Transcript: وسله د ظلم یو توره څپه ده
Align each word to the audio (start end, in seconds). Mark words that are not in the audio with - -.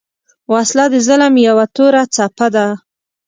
وسله 0.53 0.85
د 0.93 0.95
ظلم 1.07 1.33
یو 1.47 1.57
توره 1.75 2.03
څپه 2.15 2.47
ده 2.55 2.67